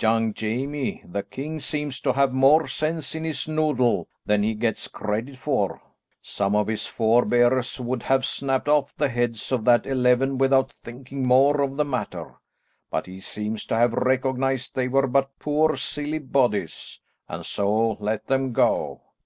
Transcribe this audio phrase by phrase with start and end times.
[0.00, 4.88] Young Jamie, the king, seems to have more sense in his noodle than he gets
[4.88, 5.82] credit for.
[6.22, 11.26] Some of his forbears would have snapped off the heads of that eleven without thinking
[11.26, 12.36] more of the matter,
[12.90, 16.98] but he seems to have recognised they were but poor silly bodies,
[17.28, 19.02] and so let them go.